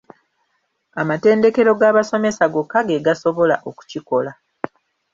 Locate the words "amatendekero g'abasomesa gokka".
1.01-2.79